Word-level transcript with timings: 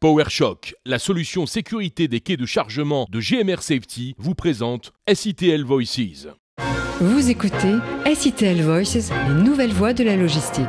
PowerShock, 0.00 0.76
la 0.86 0.98
solution 0.98 1.44
sécurité 1.44 2.08
des 2.08 2.20
quais 2.20 2.38
de 2.38 2.46
chargement 2.46 3.06
de 3.10 3.20
GMR 3.20 3.60
Safety, 3.60 4.14
vous 4.16 4.34
présente 4.34 4.94
SITL 5.06 5.62
Voices. 5.62 6.26
Vous 7.02 7.28
écoutez 7.28 7.74
SITL 8.14 8.62
Voices, 8.62 9.10
les 9.28 9.34
nouvelles 9.34 9.74
voies 9.74 9.92
de 9.92 10.02
la 10.02 10.16
logistique. 10.16 10.64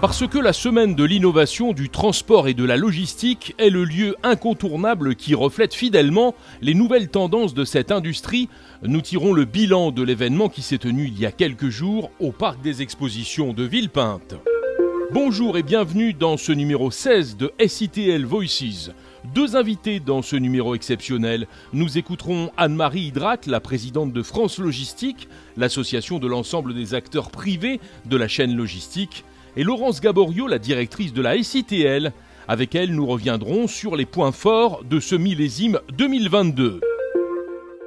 Parce 0.00 0.26
que 0.26 0.38
la 0.38 0.52
semaine 0.52 0.96
de 0.96 1.04
l'innovation 1.04 1.72
du 1.72 1.88
transport 1.88 2.48
et 2.48 2.54
de 2.54 2.64
la 2.64 2.76
logistique 2.76 3.54
est 3.58 3.70
le 3.70 3.84
lieu 3.84 4.16
incontournable 4.24 5.14
qui 5.14 5.36
reflète 5.36 5.72
fidèlement 5.72 6.34
les 6.62 6.74
nouvelles 6.74 7.10
tendances 7.10 7.54
de 7.54 7.64
cette 7.64 7.92
industrie, 7.92 8.48
nous 8.82 9.02
tirons 9.02 9.32
le 9.32 9.44
bilan 9.44 9.92
de 9.92 10.02
l'événement 10.02 10.48
qui 10.48 10.62
s'est 10.62 10.78
tenu 10.78 11.04
il 11.04 11.20
y 11.20 11.26
a 11.26 11.32
quelques 11.32 11.68
jours 11.68 12.10
au 12.18 12.32
parc 12.32 12.60
des 12.60 12.82
expositions 12.82 13.52
de 13.52 13.62
Villepinte. 13.62 14.34
Bonjour 15.12 15.58
et 15.58 15.64
bienvenue 15.64 16.12
dans 16.12 16.36
ce 16.36 16.52
numéro 16.52 16.92
16 16.92 17.36
de 17.36 17.52
SITL 17.66 18.24
Voices. 18.24 18.90
Deux 19.34 19.56
invités 19.56 19.98
dans 19.98 20.22
ce 20.22 20.36
numéro 20.36 20.76
exceptionnel. 20.76 21.48
Nous 21.72 21.98
écouterons 21.98 22.52
Anne-Marie 22.56 23.08
Hydrac, 23.08 23.46
la 23.46 23.58
présidente 23.58 24.12
de 24.12 24.22
France 24.22 24.58
Logistique, 24.58 25.28
l'association 25.56 26.20
de 26.20 26.28
l'ensemble 26.28 26.74
des 26.74 26.94
acteurs 26.94 27.32
privés 27.32 27.80
de 28.06 28.16
la 28.16 28.28
chaîne 28.28 28.54
logistique, 28.54 29.24
et 29.56 29.64
Laurence 29.64 30.00
Gaborio, 30.00 30.46
la 30.46 30.60
directrice 30.60 31.12
de 31.12 31.22
la 31.22 31.42
SITL. 31.42 32.12
Avec 32.46 32.76
elle, 32.76 32.94
nous 32.94 33.06
reviendrons 33.06 33.66
sur 33.66 33.96
les 33.96 34.06
points 34.06 34.32
forts 34.32 34.84
de 34.84 35.00
ce 35.00 35.16
millésime 35.16 35.80
2022. 35.92 36.80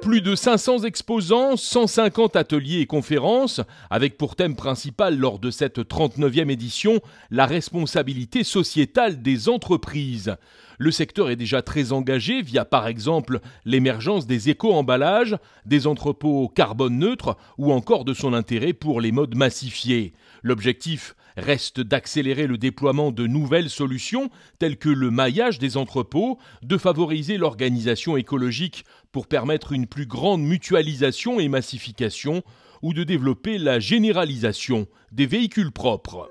Plus 0.04 0.20
de 0.20 0.34
500 0.34 0.80
exposants, 0.80 1.56
150 1.56 2.36
ateliers 2.36 2.80
et 2.80 2.86
conférences, 2.86 3.62
avec 3.88 4.18
pour 4.18 4.36
thème 4.36 4.54
principal 4.54 5.16
lors 5.16 5.38
de 5.38 5.50
cette 5.50 5.78
39e 5.78 6.50
édition 6.50 7.00
la 7.30 7.46
responsabilité 7.46 8.44
sociétale 8.44 9.22
des 9.22 9.48
entreprises. 9.48 10.36
Le 10.78 10.90
secteur 10.90 11.30
est 11.30 11.36
déjà 11.36 11.62
très 11.62 11.92
engagé 11.92 12.42
via 12.42 12.64
par 12.64 12.86
exemple 12.86 13.40
l'émergence 13.64 14.26
des 14.26 14.50
éco-emballages, 14.50 15.36
des 15.66 15.86
entrepôts 15.86 16.48
carbone 16.48 16.98
neutres 16.98 17.36
ou 17.58 17.72
encore 17.72 18.04
de 18.04 18.14
son 18.14 18.32
intérêt 18.32 18.72
pour 18.72 19.00
les 19.00 19.12
modes 19.12 19.36
massifiés. 19.36 20.12
L'objectif 20.42 21.14
reste 21.36 21.80
d'accélérer 21.80 22.46
le 22.46 22.58
déploiement 22.58 23.10
de 23.10 23.26
nouvelles 23.26 23.70
solutions 23.70 24.30
telles 24.58 24.76
que 24.76 24.88
le 24.88 25.10
maillage 25.10 25.58
des 25.58 25.76
entrepôts, 25.76 26.38
de 26.62 26.78
favoriser 26.78 27.38
l'organisation 27.38 28.16
écologique 28.16 28.84
pour 29.12 29.26
permettre 29.26 29.72
une 29.72 29.86
plus 29.86 30.06
grande 30.06 30.42
mutualisation 30.42 31.40
et 31.40 31.48
massification, 31.48 32.42
ou 32.82 32.92
de 32.92 33.02
développer 33.02 33.56
la 33.56 33.80
généralisation 33.80 34.86
des 35.10 35.26
véhicules 35.26 35.72
propres. 35.72 36.28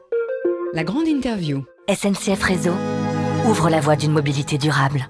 La 0.74 0.84
grande 0.84 1.08
interview. 1.08 1.66
SNCF 1.90 2.42
Réseau 2.44 2.74
ouvre 3.46 3.70
la 3.70 3.82
voie 3.82 3.96
d'une 3.96 4.12
mobilité 4.12 4.58
durable. 4.58 5.10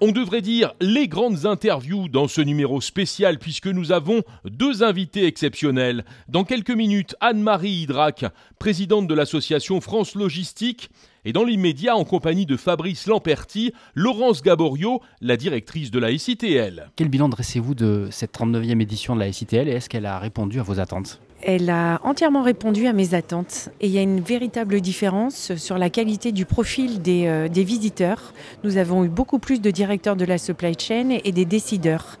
On 0.00 0.12
devrait 0.12 0.42
dire 0.42 0.74
les 0.80 1.08
grandes 1.08 1.46
interviews 1.46 2.08
dans 2.08 2.28
ce 2.28 2.40
numéro 2.40 2.80
spécial 2.80 3.38
puisque 3.38 3.66
nous 3.66 3.92
avons 3.92 4.22
deux 4.44 4.82
invités 4.82 5.26
exceptionnels. 5.26 6.04
Dans 6.28 6.44
quelques 6.44 6.70
minutes, 6.70 7.16
Anne-Marie 7.20 7.82
Hydrac, 7.82 8.26
présidente 8.58 9.06
de 9.06 9.14
l'association 9.14 9.80
France 9.80 10.14
Logistique, 10.14 10.90
et 11.24 11.32
dans 11.32 11.44
l'immédiat 11.44 11.96
en 11.96 12.04
compagnie 12.04 12.46
de 12.46 12.56
Fabrice 12.56 13.06
Lamperti, 13.06 13.72
Laurence 13.94 14.42
Gaborio, 14.42 15.00
la 15.20 15.36
directrice 15.36 15.90
de 15.90 15.98
la 15.98 16.16
SITL. 16.16 16.90
Quel 16.94 17.08
bilan 17.08 17.28
dressez-vous 17.28 17.74
de 17.74 18.08
cette 18.10 18.38
39e 18.38 18.80
édition 18.80 19.14
de 19.14 19.20
la 19.20 19.32
SITL 19.32 19.68
et 19.68 19.72
est-ce 19.72 19.88
qu'elle 19.88 20.06
a 20.06 20.18
répondu 20.18 20.60
à 20.60 20.62
vos 20.62 20.78
attentes? 20.78 21.20
Elle 21.42 21.70
a 21.70 22.00
entièrement 22.02 22.42
répondu 22.42 22.86
à 22.86 22.92
mes 22.92 23.14
attentes 23.14 23.68
et 23.80 23.86
il 23.86 23.92
y 23.92 23.98
a 23.98 24.02
une 24.02 24.20
véritable 24.20 24.80
différence 24.80 25.54
sur 25.56 25.78
la 25.78 25.90
qualité 25.90 26.32
du 26.32 26.44
profil 26.44 27.02
des, 27.02 27.26
euh, 27.26 27.48
des 27.48 27.64
visiteurs. 27.64 28.32
Nous 28.64 28.76
avons 28.76 29.04
eu 29.04 29.08
beaucoup 29.08 29.38
plus 29.38 29.60
de 29.60 29.70
directeurs 29.70 30.16
de 30.16 30.24
la 30.24 30.38
supply 30.38 30.74
chain 30.78 31.18
et 31.22 31.32
des 31.32 31.44
décideurs 31.44 32.18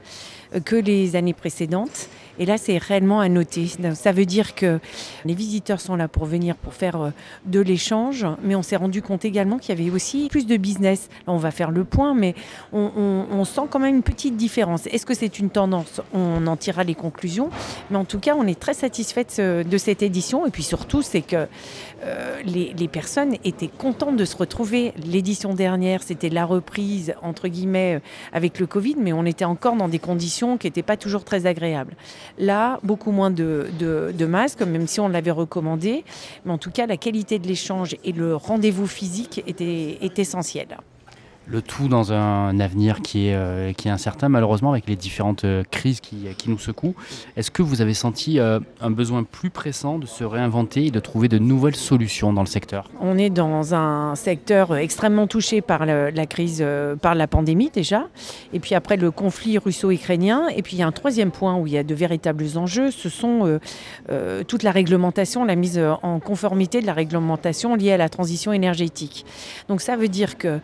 euh, 0.54 0.60
que 0.60 0.76
les 0.76 1.16
années 1.16 1.32
précédentes. 1.32 2.08
Et 2.38 2.46
là, 2.46 2.58
c'est 2.58 2.78
réellement 2.78 3.20
à 3.20 3.28
noter. 3.28 3.70
Ça 3.94 4.12
veut 4.12 4.26
dire 4.26 4.54
que 4.54 4.78
les 5.24 5.34
visiteurs 5.34 5.80
sont 5.80 5.96
là 5.96 6.08
pour 6.08 6.26
venir 6.26 6.56
pour 6.56 6.74
faire 6.74 7.00
euh, 7.00 7.10
de 7.44 7.60
l'échange, 7.60 8.26
mais 8.42 8.54
on 8.54 8.62
s'est 8.62 8.76
rendu 8.76 9.02
compte 9.02 9.24
également 9.24 9.58
qu'il 9.58 9.78
y 9.78 9.80
avait 9.80 9.90
aussi 9.90 10.28
plus 10.30 10.46
de 10.46 10.56
business. 10.56 11.08
Là, 11.26 11.32
on 11.32 11.38
va 11.38 11.50
faire 11.50 11.70
le 11.70 11.84
point, 11.84 12.14
mais 12.14 12.34
on, 12.72 13.44
sent 13.44 13.62
quand 13.70 13.78
même 13.78 13.96
une 13.96 14.02
petite 14.02 14.36
différence. 14.36 14.86
Est-ce 14.86 15.06
que 15.06 15.14
c'est 15.14 15.38
une 15.38 15.50
tendance? 15.50 16.00
On 16.12 16.46
en 16.46 16.56
tirera 16.56 16.84
les 16.84 16.94
conclusions. 16.94 17.50
Mais 17.90 17.96
en 17.96 18.04
tout 18.04 18.18
cas, 18.18 18.34
on 18.36 18.46
est 18.46 18.58
très 18.58 18.74
satisfait 18.74 19.24
de 19.38 19.78
cette 19.78 20.02
édition. 20.02 20.46
Et 20.46 20.50
puis 20.50 20.62
surtout, 20.62 21.02
c'est 21.02 21.22
que 21.22 21.46
euh, 22.04 22.42
les, 22.44 22.88
personnes 22.88 23.36
étaient 23.44 23.68
contentes 23.68 24.16
de 24.16 24.24
se 24.24 24.36
retrouver. 24.36 24.92
L'édition 25.04 25.54
dernière, 25.54 26.02
c'était 26.02 26.28
la 26.28 26.44
reprise, 26.44 27.14
entre 27.22 27.48
guillemets, 27.48 28.00
avec 28.32 28.58
le 28.58 28.66
Covid, 28.66 28.96
mais 28.98 29.12
on 29.12 29.24
était 29.24 29.44
encore 29.44 29.76
dans 29.76 29.88
des 29.88 29.98
conditions 29.98 30.56
qui 30.56 30.66
n'étaient 30.66 30.82
pas 30.82 30.96
toujours 30.96 31.24
très 31.24 31.46
agréables. 31.46 31.94
Là, 32.38 32.78
beaucoup 32.82 33.10
moins 33.10 33.30
de, 33.30 34.26
masques, 34.26 34.62
même 34.62 34.86
si 34.86 35.00
on 35.00 35.08
l'avait 35.08 35.30
recommandé. 35.30 36.04
Mais 36.44 36.52
en 36.52 36.58
tout 36.58 36.70
cas, 36.70 36.86
la 36.86 36.96
qualité 36.96 37.38
de 37.38 37.46
l'échange 37.46 37.96
et 38.04 38.12
le 38.12 38.36
rendez-vous 38.36 38.86
physique 38.86 39.42
était, 39.46 39.98
est 40.00 40.18
essentiel 40.18 40.68
le 41.48 41.62
tout 41.62 41.88
dans 41.88 42.12
un 42.12 42.58
avenir 42.58 43.00
qui 43.02 43.28
est, 43.28 43.34
euh, 43.34 43.72
qui 43.72 43.88
est 43.88 43.90
incertain, 43.90 44.28
malheureusement, 44.28 44.72
avec 44.72 44.88
les 44.88 44.96
différentes 44.96 45.44
euh, 45.44 45.62
crises 45.70 46.00
qui, 46.00 46.26
qui, 46.36 46.50
nous 46.50 46.58
secouent. 46.58 46.94
Est-ce 47.36 47.50
que 47.50 47.62
vous 47.62 47.80
avez 47.80 47.94
senti 47.94 48.38
euh, 48.38 48.58
un 48.80 48.90
besoin 48.90 49.22
plus 49.22 49.50
pressant 49.50 49.98
de 49.98 50.06
se 50.06 50.24
réinventer 50.24 50.86
et 50.86 50.90
de 50.90 51.00
trouver 51.00 51.28
de 51.28 51.38
nouvelles 51.38 51.76
solutions 51.76 52.32
dans 52.32 52.40
le 52.40 52.48
secteur? 52.48 52.90
On 53.00 53.16
est 53.16 53.30
dans 53.30 53.74
un 53.74 54.14
secteur 54.16 54.76
extrêmement 54.76 55.26
touché 55.26 55.60
par 55.60 55.86
la, 55.86 56.26
crise, 56.26 56.64
par 57.00 57.14
la 57.14 57.26
pandémie 57.26 57.70
déjà, 57.72 58.08
et 58.52 58.60
puis 58.60 58.74
après 58.74 58.96
le 58.96 59.10
conflit 59.10 59.58
russo-ukrainien, 59.58 60.48
et 60.48 60.62
puis 60.62 60.76
il 60.76 60.80
y 60.80 60.82
a 60.82 60.86
un 60.86 60.92
troisième 60.92 61.30
point 61.30 61.56
où 61.56 61.66
il 61.66 61.72
y 61.72 61.78
a 61.78 61.84
de 61.84 61.94
véritables 61.94 62.46
enjeux, 62.56 62.90
ce 62.90 63.08
sont 63.08 63.60
toute 64.48 64.62
la 64.62 64.70
réglementation, 64.70 65.44
la 65.44 65.56
mise 65.56 65.80
en 66.02 66.20
conformité 66.20 66.80
de 66.80 66.86
la 66.86 66.92
réglementation 66.92 67.74
liée 67.74 67.92
à 67.92 67.96
la 67.96 68.08
transition 68.08 68.52
énergétique. 68.52 69.24
Donc 69.68 69.80
ça 69.80 69.96
veut 69.96 70.08
dire 70.08 70.38
que 70.38 70.60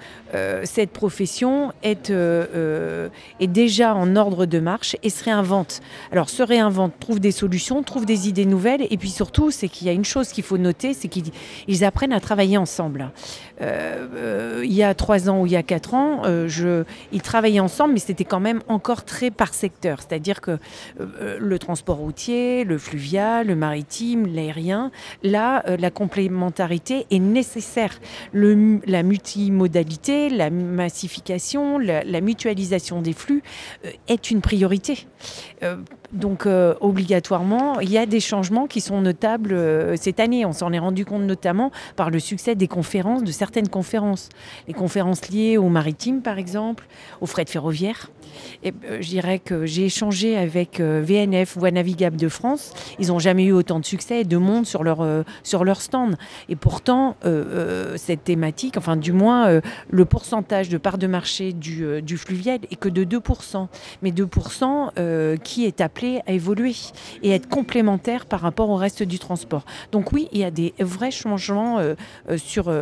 cette 0.75 0.91
profession 0.91 1.75
est, 1.83 2.09
euh, 2.09 2.47
euh, 2.55 3.09
est 3.41 3.47
déjà 3.47 3.95
en 3.95 4.17
ordre 4.17 4.47
de 4.47 4.59
marche 4.59 4.97
et 5.03 5.11
se 5.11 5.23
réinvente. 5.23 5.83
Alors 6.13 6.31
se 6.31 6.43
réinvente, 6.43 6.95
trouve 6.99 7.21
des 7.21 7.31
solutions, 7.31 7.83
trouve 7.83 8.07
des 8.07 8.27
idées 8.27 8.47
nouvelles 8.47 8.87
et 8.89 8.97
puis 8.97 9.11
surtout 9.11 9.51
c'est 9.51 9.69
qu'il 9.69 9.87
y 9.87 9.91
a 9.91 9.93
une 9.93 10.07
chose 10.07 10.29
qu'il 10.29 10.45
faut 10.45 10.57
noter, 10.57 10.95
c'est 10.95 11.09
qu'ils 11.09 11.85
apprennent 11.85 12.15
à 12.15 12.21
travailler 12.21 12.57
ensemble. 12.57 13.11
Euh, 13.61 14.63
il 14.65 14.73
y 14.73 14.83
a 14.83 14.95
trois 14.95 15.29
ans 15.29 15.43
ou 15.43 15.47
il 15.47 15.53
y 15.53 15.57
a 15.57 15.63
quatre 15.63 15.93
ans, 15.93 16.23
ils 16.25 17.23
travaillaient 17.23 17.61
ensemble 17.61 17.93
mais 17.93 18.01
c'était 18.01 18.25
quand 18.25 18.41
même 18.41 18.63
encore 18.67 19.05
très 19.05 19.31
par 19.31 19.53
secteur, 19.53 19.99
c'est-à-dire 20.01 20.41
que 20.41 20.59
le 20.99 21.59
transport 21.59 21.99
routier, 21.99 22.65
le 22.65 22.79
fluvial, 22.79 23.47
le 23.47 23.57
maritime, 23.57 24.27
l'aérien, 24.27 24.91
là 25.23 25.63
la 25.79 25.91
complémentarité 25.91 27.07
est 27.11 27.19
nécessaire. 27.19 28.01
La 28.33 29.03
multimodalité, 29.03 30.31
la 30.31 30.49
massification, 30.63 31.79
la, 31.79 32.21
mutualisation 32.21 33.03
des 33.03 33.13
flux 33.13 33.43
euh, 33.85 33.91
est 34.09 34.31
une 34.31 34.41
priorité. 34.41 35.07
Euh, 36.15 36.19
donc 36.19 36.47
euh, 36.47 36.75
obligatoirement, 36.81 37.81
il 37.81 37.91
y 37.91 37.99
a 37.99 38.07
des 38.07 38.21
changements 38.21 38.67
qui 38.67 38.81
sont 38.81 39.01
notables 39.01 39.57
cette 39.97 40.21
année. 40.21 40.45
On 40.45 40.53
s'en 40.53 40.73
est 40.73 40.79
rendu 40.79 41.05
compte 41.05 41.23
notamment 41.23 41.71
par 41.97 42.11
le 42.11 42.19
succès 42.19 42.55
des 42.55 42.69
conférences, 42.69 43.23
de 43.23 43.33
certaines 43.33 43.69
conférences. 43.69 44.29
Les 44.69 44.75
conférences 44.75 45.29
liées 45.29 45.57
au 45.57 45.69
maritime, 45.69 46.23
par 46.23 46.39
exemple, 46.39 46.87
au 47.21 47.27
fret 47.27 47.45
ferroviaire. 47.47 48.11
Et, 48.63 48.73
je 49.01 49.09
dirais 49.09 49.39
que 49.39 49.67
j'ai 49.67 49.87
échangé 49.87 50.37
avec 50.37 50.81
VNF, 50.81 51.57
Voie 51.57 51.71
Navigable 51.71 52.17
de 52.17 52.29
France. 52.29 52.73
Ils 52.99 53.09
n'ont 53.09 53.19
jamais 53.19 53.45
eu 53.45 53.53
autant 53.53 53.81
de 53.81 53.85
succès 53.85 54.21
et 54.21 54.25
de 54.25 54.37
monde 54.37 54.67
sur 54.67 54.85
leur, 54.85 55.07
sur 55.43 55.65
leur 55.65 55.81
stand. 55.81 56.17
Et 56.49 56.57
pourtant, 56.57 57.17
cette 57.97 58.25
thématique, 58.25 58.77
enfin 58.77 58.97
du 58.97 59.13
moins 59.13 59.61
le 59.91 60.05
pourcentage 60.05 60.69
de 60.69 60.79
part 60.79 60.99
de 60.99 61.07
marché 61.07 61.53
du, 61.53 61.85
euh, 61.85 62.01
du 62.01 62.17
fluvial 62.17 62.61
est 62.71 62.77
que 62.77 62.89
de 62.89 63.05
2%. 63.05 63.69
Mais 64.03 64.11
2% 64.11 64.91
euh, 64.99 65.37
qui 65.37 65.65
est 65.65 65.81
appelé 65.81 66.02
à 66.27 66.33
évoluer 66.33 66.75
et 67.23 67.31
être 67.31 67.49
complémentaire 67.49 68.27
par 68.27 68.41
rapport 68.41 68.71
au 68.71 68.77
reste 68.77 69.03
du 69.03 69.19
transport. 69.19 69.65
Donc 69.91 70.13
oui, 70.13 70.29
il 70.33 70.39
y 70.39 70.45
a 70.45 70.51
des 70.51 70.75
vrais 70.79 71.11
changements 71.11 71.79
euh, 71.79 71.95
sur, 72.37 72.73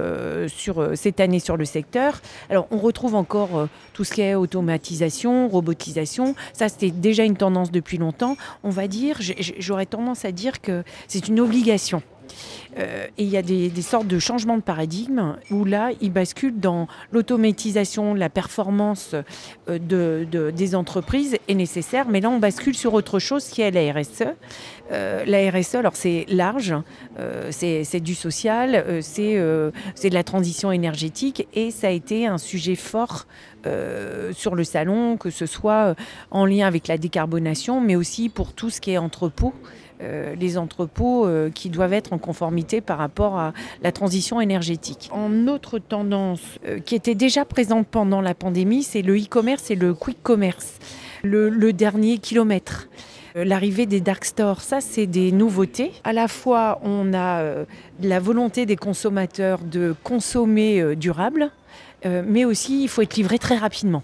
sur 0.48 0.90
cette 0.94 1.20
année 1.20 1.38
sur 1.38 1.56
le 1.56 1.64
secteur. 1.64 2.20
Alors 2.48 2.66
on 2.70 2.78
retrouve 2.78 3.14
encore 3.14 3.68
tout 3.92 4.04
ce 4.04 4.12
qui 4.12 4.22
est 4.22 4.34
automatisation, 4.34 5.48
robotisation. 5.48 6.34
Ça, 6.52 6.68
c'était 6.68 6.90
déjà 6.90 7.24
une 7.24 7.36
tendance 7.36 7.70
depuis 7.70 7.98
longtemps. 7.98 8.36
On 8.62 8.70
va 8.70 8.88
dire, 8.88 9.18
j'aurais 9.58 9.86
tendance 9.86 10.24
à 10.24 10.32
dire 10.32 10.60
que 10.60 10.82
c'est 11.08 11.28
une 11.28 11.40
obligation 11.40 12.02
et 12.76 13.10
il 13.18 13.28
y 13.28 13.36
a 13.36 13.42
des, 13.42 13.70
sortes 13.82 14.06
de 14.06 14.18
changements 14.18 14.56
de 14.56 14.62
paradigme 14.62 15.36
où 15.50 15.64
là, 15.64 15.90
ils 16.00 16.12
basculent 16.12 16.58
dans 16.58 16.86
l'automatisation, 17.12 18.14
la 18.14 18.28
performance 18.28 19.14
de, 19.68 20.26
des 20.50 20.74
entreprises 20.74 21.36
est 21.48 21.54
nécessaire, 21.54 22.06
mais 22.08 22.20
là, 22.20 22.30
on 22.30 22.38
bascule 22.38 22.74
sur 22.74 22.94
autre 22.94 23.18
chose 23.18 23.46
qui 23.46 23.62
est 23.62 23.70
la 23.70 23.92
RSE. 23.92 24.24
la 24.90 25.50
RSE, 25.50 25.74
alors 25.74 25.96
c'est 25.96 26.26
large, 26.28 26.74
c'est 27.50 28.00
du 28.00 28.14
social, 28.14 29.00
c'est 29.00 29.34
de 29.36 30.14
la 30.14 30.24
transition 30.24 30.70
énergétique 30.72 31.48
et 31.54 31.70
ça 31.70 31.88
a 31.88 31.90
été 31.90 32.26
un 32.26 32.38
sujet 32.38 32.76
fort 32.76 33.26
euh, 33.66 34.32
sur 34.32 34.54
le 34.54 34.64
salon, 34.64 35.16
que 35.16 35.30
ce 35.30 35.44
soit 35.46 35.90
euh, 35.90 35.94
en 36.30 36.46
lien 36.46 36.66
avec 36.66 36.88
la 36.88 36.96
décarbonation, 36.96 37.80
mais 37.80 37.94
aussi 37.94 38.28
pour 38.28 38.54
tout 38.54 38.70
ce 38.70 38.80
qui 38.80 38.92
est 38.92 38.98
entrepôt. 38.98 39.52
Euh, 40.02 40.34
les 40.34 40.56
entrepôts 40.56 41.28
qui 41.54 41.68
doivent 41.68 41.92
être 41.92 42.12
en 42.12 42.18
conformité 42.18 42.80
par 42.80 42.98
rapport 42.98 43.38
à 43.38 43.52
la 43.82 43.92
transition 43.92 44.40
énergétique. 44.40 45.10
En 45.12 45.46
autre 45.46 45.78
tendance 45.78 46.40
qui 46.84 46.94
était 46.94 47.14
déjà 47.14 47.44
présente 47.44 47.86
pendant 47.86 48.20
la 48.20 48.34
pandémie, 48.34 48.82
c'est 48.82 49.02
le 49.02 49.16
e-commerce 49.16 49.70
et 49.70 49.74
le 49.74 49.94
quick 49.94 50.22
commerce, 50.22 50.78
le, 51.22 51.72
dernier 51.72 52.18
kilomètre. 52.18 52.88
L'arrivée 53.34 53.86
des 53.86 54.00
dark 54.00 54.24
stores, 54.24 54.60
ça 54.60 54.80
c'est 54.80 55.06
des 55.06 55.32
nouveautés. 55.32 55.92
À 56.04 56.12
la 56.12 56.28
fois, 56.28 56.80
on 56.82 57.12
a 57.12 57.64
la 58.02 58.20
volonté 58.20 58.66
des 58.66 58.76
consommateurs 58.76 59.58
de 59.60 59.94
consommer 60.02 60.96
durable, 60.96 61.50
euh, 62.06 62.22
mais 62.26 62.44
aussi 62.44 62.82
il 62.82 62.88
faut 62.88 63.02
être 63.02 63.16
livré 63.16 63.38
très 63.38 63.56
rapidement. 63.56 64.02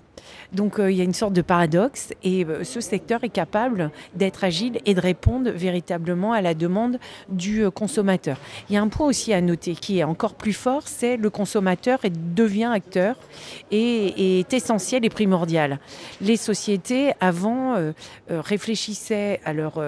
Donc 0.53 0.79
euh, 0.79 0.91
il 0.91 0.97
y 0.97 1.01
a 1.01 1.05
une 1.05 1.15
sorte 1.15 1.33
de 1.33 1.43
paradoxe 1.43 2.13
et 2.23 2.45
euh, 2.45 2.65
ce 2.65 2.81
secteur 2.81 3.25
est 3.25 3.31
capable 3.31 3.91
d'être 4.15 4.45
agile 4.45 4.79
et 4.87 4.95
de 4.95 5.01
répondre 5.01 5.51
véritablement 5.51 6.33
à 6.33 6.41
la 6.41 6.55
demande 6.55 6.99
du 7.29 7.65
euh, 7.65 7.71
consommateur. 7.71 8.39
Il 8.69 8.75
y 8.75 8.79
a 8.79 8.83
un 8.83 8.89
point 8.89 9.07
aussi 9.07 9.33
à 9.33 9.41
noter 9.41 9.75
qui 9.75 9.99
est 9.99 10.05
encore 10.05 10.35
plus 10.35 10.53
fort, 10.53 10.83
c'est 10.87 11.17
le 11.17 11.31
consommateur 11.31 12.01
devient 12.35 12.71
acteur 12.73 13.17
et, 13.71 14.41
est 14.41 14.53
essentiel 14.53 15.05
et 15.05 15.11
primordial. 15.11 15.79
Les 16.21 16.37
sociétés 16.37 17.13
avant 17.21 17.75
réfléchissaient 18.29 19.41
à 19.45 19.53
leur 19.53 19.83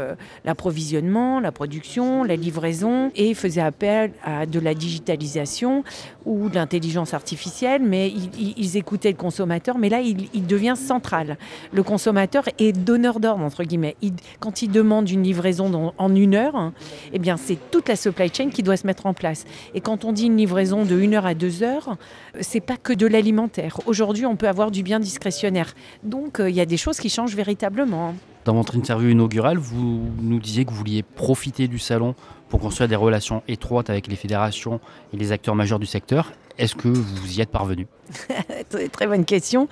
l'approvisionnement, 0.45 1.41
la 1.41 1.53
production, 1.53 2.25
la 2.25 2.37
livraison 2.37 3.11
et 3.15 3.35
faisaient 3.35 3.61
appel 3.61 4.13
à 4.25 4.47
de 4.47 4.59
la 4.59 4.75
digitalisation 4.75 5.85
ou 6.25 6.49
de 6.49 6.55
l'intelligence 6.57 7.15
artificielle, 7.15 7.83
mais 7.83 8.11
ils, 8.11 8.77
écoutaient 8.77 9.11
le 9.11 9.17
consommateur. 9.17 9.79
Mais 9.79 9.89
là, 9.89 10.01
il, 10.01 10.29
il 10.35 10.47
devient 10.49 10.75
central. 10.77 11.39
Le 11.73 11.85
consommateur 11.85 12.45
est 12.59 12.73
donneur 12.73 13.21
d'ordre, 13.21 13.45
entre 13.45 13.63
guillemets. 13.63 13.95
quand 14.41 14.63
il 14.63 14.73
demande 14.73 15.09
une 15.09 15.23
livraison 15.23 15.93
en 15.97 16.15
une 16.17 16.35
heure, 16.35 16.73
eh 17.13 17.21
bien, 17.21 17.37
c'est 17.37 17.59
toute 17.71 17.89
la 17.89 17.95
supply 17.95 18.33
chain 18.35 18.51
qui 18.51 18.65
doit 18.65 18.77
se 18.77 18.87
mettre 18.87 19.07
en 19.07 19.15
place. 19.15 19.45
Et 19.75 19.81
quand 19.81 20.05
on 20.05 20.13
dit 20.13 20.27
une 20.27 20.37
livraison 20.37 20.85
de 20.85 20.99
une 20.99 21.15
heure 21.15 21.27
à 21.27 21.35
deux 21.35 21.63
heures, 21.63 21.97
c'est 22.41 22.61
pas 22.61 22.77
que 22.77 22.93
de 22.93 23.07
l'alimentaire. 23.07 23.79
Aujourd'hui, 23.87 24.27
on 24.27 24.35
peut 24.35 24.49
avoir 24.49 24.71
du 24.71 24.83
bien 24.83 24.99
discrétionnaire. 24.99 25.75
Donc, 26.03 26.41
euh, 26.41 26.51
il 26.51 26.57
y 26.57 26.61
a 26.61 26.67
des 26.67 26.77
choses 26.77 26.99
qui 26.99 27.09
changent 27.09 27.37
véritablement. 27.37 28.15
Dans 28.45 28.55
votre 28.55 28.77
interview 28.77 29.11
inaugurale, 29.11 29.59
vous 29.59 30.01
nous 30.23 30.39
disiez 30.39 30.65
que 30.65 30.71
vous 30.71 30.77
vouliez 30.77 31.03
profiter 31.03 31.69
du 31.69 31.79
salon 31.79 32.15
pour 32.49 32.61
construire 32.61 32.89
des 32.89 32.97
relations 32.97 33.43
étroites 33.47 33.91
avec 33.91 34.07
les 34.07 34.17
fédérations 34.17 34.81
et 35.13 35.17
les 35.17 35.33
acteurs 35.33 35.55
majeurs 35.55 35.79
du 35.79 35.87
secteur. 35.87 36.33
Est-ce 36.59 36.75
que 36.75 36.89
vous 36.89 37.39
y 37.39 37.41
êtes 37.41 37.51
parvenu? 37.51 37.87
Très 38.93 39.07
bonne 39.07 39.25
question. 39.25 39.69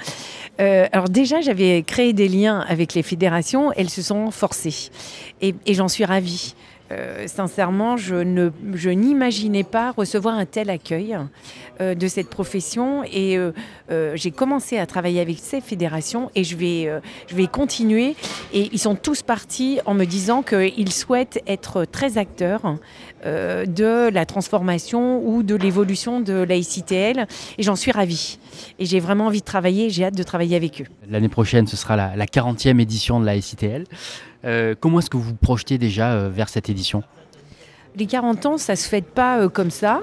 Euh, 0.60 0.86
alors 0.92 1.08
déjà, 1.08 1.40
j'avais 1.40 1.82
créé 1.82 2.12
des 2.12 2.28
liens 2.28 2.60
avec 2.68 2.94
les 2.94 3.02
fédérations, 3.02 3.72
elles 3.72 3.90
se 3.90 4.02
sont 4.02 4.30
forcées. 4.30 4.90
Et, 5.40 5.54
et 5.66 5.74
j'en 5.74 5.88
suis 5.88 6.04
ravie. 6.04 6.54
Euh, 6.92 7.26
sincèrement, 7.26 7.96
je, 7.96 8.14
ne, 8.14 8.50
je 8.74 8.90
n'imaginais 8.90 9.64
pas 9.64 9.92
recevoir 9.92 10.36
un 10.36 10.46
tel 10.46 10.70
accueil 10.70 11.16
euh, 11.80 11.94
de 11.94 12.06
cette 12.06 12.30
profession 12.30 13.02
et 13.04 13.36
euh, 13.36 14.12
j'ai 14.14 14.30
commencé 14.30 14.78
à 14.78 14.86
travailler 14.86 15.20
avec 15.20 15.38
ces 15.38 15.60
fédérations 15.60 16.30
et 16.34 16.44
je 16.44 16.56
vais, 16.56 16.90
je 17.26 17.34
vais 17.34 17.46
continuer. 17.46 18.14
Et 18.52 18.68
ils 18.72 18.78
sont 18.78 18.94
tous 18.94 19.22
partis 19.22 19.80
en 19.84 19.94
me 19.94 20.04
disant 20.04 20.42
qu'ils 20.42 20.92
souhaitent 20.92 21.42
être 21.46 21.84
très 21.84 22.18
acteurs 22.18 22.76
de 23.24 24.08
la 24.08 24.24
transformation 24.24 25.26
ou 25.26 25.42
de 25.42 25.56
l'évolution 25.56 26.20
de 26.20 26.34
la 26.34 26.56
ICTL 26.56 27.26
et 27.58 27.62
j'en 27.62 27.74
suis 27.74 27.90
ravie. 27.90 28.38
Et 28.78 28.86
j'ai 28.86 29.00
vraiment 29.00 29.26
envie 29.26 29.40
de 29.40 29.44
travailler, 29.44 29.90
j'ai 29.90 30.04
hâte 30.04 30.16
de 30.16 30.22
travailler 30.22 30.56
avec 30.56 30.82
eux. 30.82 30.86
L'année 31.08 31.28
prochaine, 31.28 31.66
ce 31.66 31.76
sera 31.76 31.96
la, 31.96 32.14
la 32.14 32.26
40e 32.26 32.80
édition 32.80 33.18
de 33.18 33.26
la 33.26 33.36
ICTL. 33.36 33.84
Euh, 33.84 34.35
comment 34.78 35.00
est-ce 35.00 35.10
que 35.10 35.16
vous 35.16 35.34
projetez 35.34 35.76
déjà 35.76 36.12
euh, 36.12 36.30
vers 36.30 36.48
cette 36.48 36.68
édition? 36.68 37.02
Les 37.96 38.06
40 38.06 38.46
ans, 38.46 38.58
ça 38.58 38.76
se 38.76 38.88
fête 38.88 39.06
pas 39.06 39.40
euh, 39.40 39.48
comme 39.48 39.70
ça. 39.70 40.00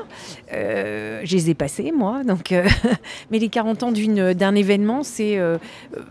Euh, 0.51 1.21
je 1.23 1.35
les 1.35 1.51
ai 1.51 1.53
passés, 1.53 1.91
moi. 1.95 2.23
Donc, 2.23 2.51
euh, 2.51 2.67
mais 3.31 3.39
les 3.39 3.49
40 3.49 3.83
ans 3.83 3.91
d'un 3.91 4.55
événement, 4.55 5.03
c'est 5.03 5.39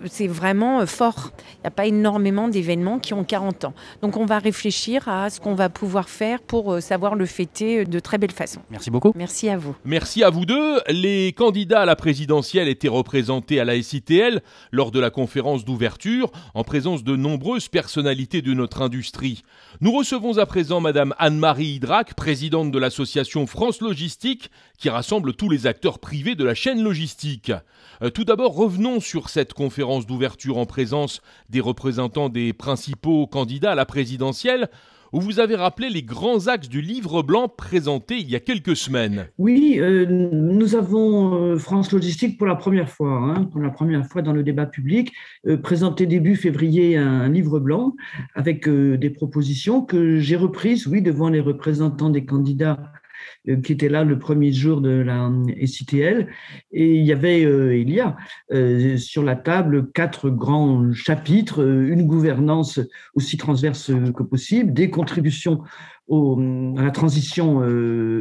c'est 0.06 0.26
vraiment 0.26 0.84
fort. 0.86 1.30
Il 1.58 1.62
n'y 1.62 1.68
a 1.68 1.70
pas 1.70 1.86
énormément 1.86 2.48
d'événements 2.48 2.98
qui 2.98 3.14
ont 3.14 3.24
40 3.24 3.66
ans. 3.66 3.74
Donc, 4.00 4.16
on 4.16 4.24
va 4.24 4.38
réfléchir 4.38 5.08
à 5.08 5.30
ce 5.30 5.40
qu'on 5.40 5.54
va 5.54 5.68
pouvoir 5.68 6.08
faire 6.08 6.40
pour 6.40 6.80
savoir 6.80 7.14
le 7.14 7.26
fêter 7.26 7.84
de 7.84 7.98
très 7.98 8.18
belle 8.18 8.32
façon. 8.32 8.60
Merci 8.70 8.90
beaucoup. 8.90 9.12
Merci 9.16 9.48
à 9.48 9.56
vous. 9.56 9.74
Merci 9.84 10.22
à 10.22 10.30
vous 10.30 10.44
deux. 10.44 10.80
Les 10.88 11.32
candidats 11.32 11.82
à 11.82 11.86
la 11.86 11.96
présidentielle 11.96 12.68
étaient 12.68 12.88
représentés 12.88 13.60
à 13.60 13.64
la 13.64 13.80
SITL 13.80 14.42
lors 14.70 14.90
de 14.90 15.00
la 15.00 15.10
conférence 15.10 15.64
d'ouverture 15.64 16.30
en 16.54 16.64
présence 16.64 17.04
de 17.04 17.16
nombreuses 17.16 17.68
personnalités 17.68 18.42
de 18.42 18.54
notre 18.54 18.82
industrie. 18.82 19.42
Nous 19.80 19.92
recevons 19.92 20.38
à 20.38 20.46
présent 20.46 20.80
Madame 20.80 21.14
Anne-Marie 21.18 21.71
Présidente 22.16 22.70
de 22.70 22.78
l'association 22.78 23.46
France 23.46 23.80
Logistique, 23.80 24.50
qui 24.78 24.88
rassemble 24.88 25.34
tous 25.34 25.48
les 25.48 25.66
acteurs 25.66 25.98
privés 25.98 26.34
de 26.34 26.44
la 26.44 26.54
chaîne 26.54 26.82
logistique. 26.82 27.52
Euh, 28.02 28.10
tout 28.10 28.24
d'abord, 28.24 28.54
revenons 28.54 29.00
sur 29.00 29.28
cette 29.28 29.52
conférence 29.52 30.06
d'ouverture 30.06 30.58
en 30.58 30.66
présence 30.66 31.22
des 31.48 31.60
représentants 31.60 32.28
des 32.28 32.52
principaux 32.52 33.26
candidats 33.26 33.72
à 33.72 33.76
la 33.76 33.86
présidentielle 33.86 34.68
où 35.12 35.20
vous 35.20 35.40
avez 35.40 35.56
rappelé 35.56 35.90
les 35.90 36.02
grands 36.02 36.48
axes 36.48 36.68
du 36.68 36.80
livre 36.80 37.22
blanc 37.22 37.48
présenté 37.48 38.16
il 38.16 38.30
y 38.30 38.36
a 38.36 38.40
quelques 38.40 38.76
semaines. 38.76 39.26
Oui, 39.38 39.76
euh, 39.78 40.06
nous 40.06 40.74
avons 40.74 41.34
euh, 41.34 41.58
France 41.58 41.92
Logistique 41.92 42.38
pour 42.38 42.46
la 42.46 42.54
première 42.54 42.88
fois, 42.88 43.10
hein, 43.10 43.44
pour 43.44 43.60
la 43.60 43.70
première 43.70 44.06
fois 44.06 44.22
dans 44.22 44.32
le 44.32 44.42
débat 44.42 44.66
public, 44.66 45.12
euh, 45.46 45.56
présenté 45.56 46.06
début 46.06 46.36
février 46.36 46.96
un, 46.96 47.28
livre 47.28 47.60
blanc 47.60 47.94
avec 48.34 48.68
des 48.68 49.10
propositions 49.10 49.82
que 49.82 50.18
j'ai 50.18 50.36
reprises, 50.36 50.86
oui, 50.86 51.02
devant 51.02 51.28
les 51.28 51.40
représentants 51.40 52.10
des 52.10 52.24
candidats 52.24 52.92
qui 53.64 53.72
était 53.72 53.88
là 53.88 54.04
le 54.04 54.18
premier 54.18 54.52
jour 54.52 54.80
de 54.80 54.90
la 54.90 55.30
SITL. 55.64 56.28
Et 56.72 56.96
il 56.96 57.04
y 57.04 57.12
avait, 57.12 57.44
euh, 57.44 57.84
a 58.02 58.16
euh, 58.52 58.96
sur 58.96 59.22
la 59.22 59.36
table 59.36 59.92
quatre 59.92 60.30
grands 60.30 60.92
chapitres, 60.92 61.64
une 61.64 62.06
gouvernance 62.06 62.80
aussi 63.14 63.36
transverse 63.36 63.92
que 64.16 64.22
possible, 64.22 64.72
des 64.72 64.90
contributions 64.90 65.62
à 66.10 66.82
la 66.82 66.90
transition 66.90 67.62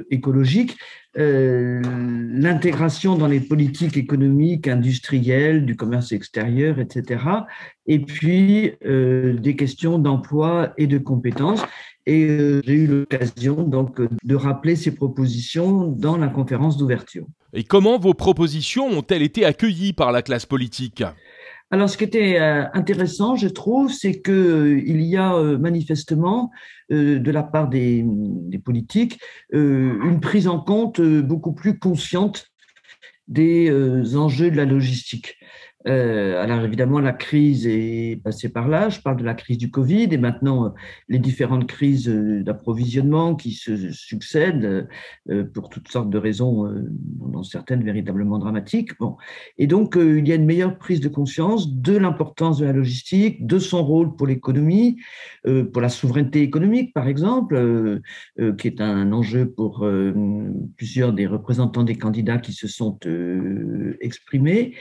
écologique, 0.09 0.77
l'intégration 1.15 3.18
dans 3.18 3.27
les 3.27 3.42
politiques 3.42 3.97
économiques, 3.97 4.69
industrielles, 4.69 5.65
du 5.65 5.75
commerce 5.75 6.13
extérieur, 6.13 6.80
etc. 6.80 7.21
Et 7.87 7.99
puis 7.99 8.71
des 8.81 9.56
questions 9.57 9.99
d'emploi 9.99 10.71
et 10.78 10.87
de 10.87 10.99
compétences. 10.99 11.66
Et 12.06 12.26
euh, 12.26 12.62
j'ai 12.66 12.74
eu 12.74 12.88
l'occasion 12.88 13.64
donc 13.64 14.02
de 14.24 14.36
rappeler 14.36 14.76
ces 14.76 14.96
propositions 14.96 15.88
dans 15.88 16.18
la 16.18 16.28
conférence 16.28 16.78
d'ouverture. 16.78 17.28
Et 17.54 17.64
comment 17.64 18.00
vos 18.00 18.14
propositions 18.14 18.88
ont-elles 18.88 19.22
été 19.22 19.46
accueillies 19.46 19.94
par 19.94 20.12
la 20.12 20.22
classe 20.22 20.46
politique? 20.46 21.04
Alors, 21.70 21.90
ce 21.90 21.98
qui 21.98 22.04
était 22.04 22.40
euh, 22.40 22.66
intéressant, 22.74 23.36
je 23.36 23.48
trouve, 23.48 23.92
c'est 23.92 24.20
que 24.20 24.31
euh, 24.31 24.81
il 24.86 25.02
y 25.04 25.16
a 25.16 25.34
manifestement, 25.58 26.52
de 26.90 27.31
la 27.31 27.44
part 27.44 27.70
des, 27.70 28.04
des 28.06 28.60
politiques, 28.60 29.18
une 29.54 30.20
prise 30.22 30.50
en 30.50 30.60
compte 30.60 31.00
beaucoup 31.00 31.54
plus 31.54 31.80
consciente 31.80 32.48
des 33.30 33.72
enjeux 34.18 34.52
de 34.52 34.58
la 34.58 34.66
logistique. 34.66 35.38
Euh, 35.88 36.42
alors 36.42 36.64
évidemment, 36.64 37.00
la 37.00 37.14
crise 37.14 37.68
est 37.68 38.21
passée 38.23 38.50
par 38.50 38.68
là. 38.68 38.90
Je 38.90 39.00
parle 39.00 39.18
de 39.18 39.23
la 39.23 39.33
crise 39.33 39.57
du 39.57 39.71
Covid 39.71 40.07
et 40.11 40.18
maintenant 40.18 40.66
euh, 40.66 40.69
les 41.09 41.19
différentes 41.19 41.68
crises 41.68 42.07
euh, 42.07 42.44
d'approvisionnement 42.44 43.35
qui 43.35 43.52
se 43.52 43.92
succèdent 43.92 44.88
pour 45.54 45.69
toutes 45.69 45.88
sortes 45.88 46.09
de 46.09 46.18
raisons, 46.18 46.68
dont 46.73 47.44
certaines 47.44 47.83
véritablement 47.83 48.38
dramatiques. 48.38 48.97
Bon. 49.00 49.18
Et 49.57 49.68
donc, 49.68 49.95
il 49.97 50.28
y 50.28 50.31
a 50.31 50.35
une 50.35 50.45
meilleure 50.45 50.78
prise 50.78 51.00
de 51.00 51.07
conscience 51.07 51.73
de 51.73 51.97
l'importance 51.97 52.59
de 52.59 52.66
la 52.66 52.73
logistique, 52.73 53.45
de 53.45 53.59
son 53.59 53.83
rôle 53.83 54.16
pour 54.16 54.28
l'économie, 54.28 54.97
pour 55.44 55.81
la 55.81 55.90
souveraineté 55.90 56.42
économique, 56.42 56.94
par 56.94 57.07
exemple, 57.07 58.02
qui 58.57 58.68
est 58.68 58.81
un 58.81 59.11
enjeu 59.11 59.50
pour 59.50 59.88
plusieurs 60.78 61.14
des 61.14 61.28
représentants 61.28 61.83
des 61.83 61.97
candidats 61.97 62.38
qui 62.38 62.54
se 62.54 62.68
sont 62.68 62.97
exprimés. 64.02 64.73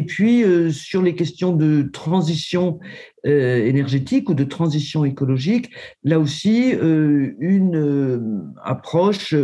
Et 0.00 0.02
puis, 0.02 0.42
euh, 0.44 0.70
sur 0.70 1.02
les 1.02 1.14
questions 1.14 1.54
de 1.54 1.82
transition 1.82 2.80
énergétique 3.24 4.28
ou 4.30 4.34
de 4.34 4.44
transition 4.44 5.04
écologique, 5.04 5.70
là 6.04 6.18
aussi 6.18 6.72
une 6.72 8.52
approche 8.64 9.34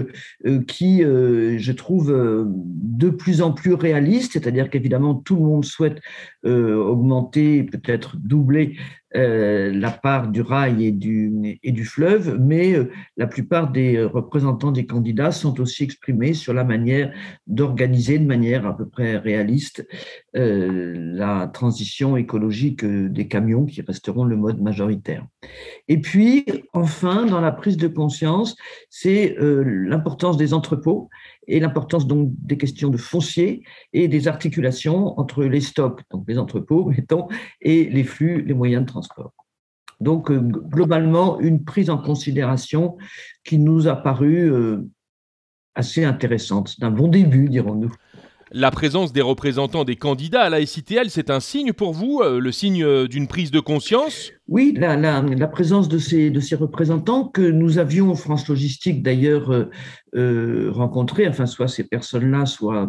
qui, 0.66 1.02
je 1.02 1.72
trouve, 1.72 2.14
de 2.46 3.10
plus 3.10 3.42
en 3.42 3.52
plus 3.52 3.74
réaliste, 3.74 4.32
c'est-à-dire 4.32 4.70
qu'évidemment 4.70 5.14
tout 5.14 5.36
le 5.36 5.42
monde 5.42 5.64
souhaite 5.64 6.00
augmenter, 6.44 7.64
peut-être 7.64 8.16
doubler 8.16 8.76
euh, 9.16 9.72
la 9.72 9.92
part 9.92 10.28
du 10.28 10.42
rail 10.42 10.84
et 10.84 10.92
du, 10.92 11.58
et 11.62 11.72
du 11.72 11.84
fleuve, 11.84 12.38
mais 12.40 12.74
euh, 12.74 12.90
la 13.16 13.26
plupart 13.26 13.70
des 13.70 14.02
représentants 14.02 14.72
des 14.72 14.84
candidats 14.84 15.30
sont 15.30 15.58
aussi 15.60 15.84
exprimés 15.84 16.34
sur 16.34 16.52
la 16.52 16.64
manière 16.64 17.12
d'organiser 17.46 18.18
de 18.18 18.26
manière 18.26 18.66
à 18.66 18.76
peu 18.76 18.86
près 18.86 19.16
réaliste 19.16 19.86
euh, 20.36 20.92
la 20.96 21.46
transition 21.46 22.16
écologique 22.16 22.84
des 22.84 23.26
camions 23.26 23.65
qui 23.66 23.82
resteront 23.82 24.24
le 24.24 24.36
mode 24.36 24.60
majoritaire. 24.60 25.26
Et 25.88 26.00
puis, 26.00 26.46
enfin, 26.72 27.26
dans 27.26 27.40
la 27.40 27.52
prise 27.52 27.76
de 27.76 27.88
conscience, 27.88 28.56
c'est 28.90 29.36
l'importance 29.38 30.36
des 30.36 30.54
entrepôts 30.54 31.08
et 31.48 31.60
l'importance 31.60 32.06
donc 32.06 32.30
des 32.42 32.58
questions 32.58 32.90
de 32.90 32.96
foncier 32.96 33.62
et 33.92 34.08
des 34.08 34.28
articulations 34.28 35.18
entre 35.18 35.44
les 35.44 35.60
stocks, 35.60 36.02
donc 36.10 36.24
les 36.28 36.38
entrepôts, 36.38 36.84
mettons, 36.96 37.28
et 37.60 37.84
les 37.84 38.04
flux, 38.04 38.42
les 38.42 38.54
moyens 38.54 38.82
de 38.82 38.88
transport. 38.88 39.32
Donc, 40.00 40.30
euh, 40.30 40.38
globalement, 40.38 41.40
une 41.40 41.64
prise 41.64 41.90
en 41.90 41.98
considération 41.98 42.98
qui 43.44 43.58
nous 43.58 43.88
a 43.88 43.96
paru 43.96 44.50
euh, 44.50 44.86
assez 45.74 46.04
intéressante. 46.04 46.68
C'est 46.68 46.84
un 46.84 46.90
bon 46.90 47.08
début, 47.08 47.48
dirons-nous. 47.48 47.92
La 48.52 48.70
présence 48.70 49.12
des 49.12 49.22
représentants 49.22 49.84
des 49.84 49.96
candidats 49.96 50.42
à 50.42 50.50
la 50.50 50.64
SITL, 50.64 51.10
c'est 51.10 51.30
un 51.30 51.40
signe 51.40 51.72
pour 51.72 51.92
vous, 51.92 52.20
euh, 52.22 52.38
le 52.38 52.52
signe 52.52 53.06
d'une 53.08 53.26
prise 53.26 53.50
de 53.50 53.58
conscience 53.58 54.30
oui, 54.48 54.72
la, 54.78 55.48
présence 55.48 55.88
de 55.88 55.98
ces, 55.98 56.30
représentants 56.54 57.26
que 57.26 57.42
nous 57.42 57.78
avions, 57.78 58.14
France 58.14 58.46
Logistique 58.48 59.02
d'ailleurs, 59.02 59.50
euh, 59.50 59.70
euh 60.14 60.70
rencontrés, 60.70 61.26
enfin 61.26 61.46
soit 61.46 61.66
ces 61.66 61.82
personnes-là, 61.82 62.46
soit, 62.46 62.86